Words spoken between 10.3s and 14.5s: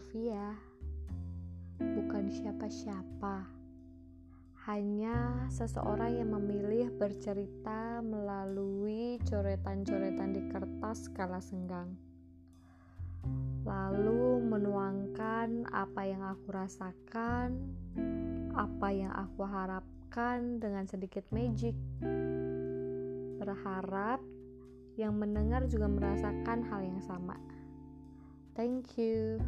di kertas kala senggang. Lalu